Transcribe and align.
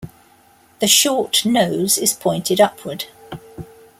The 0.79 0.87
short 0.87 1.45
nose 1.45 1.99
is 1.99 2.11
pointed 2.11 2.59
upward. 2.59 3.05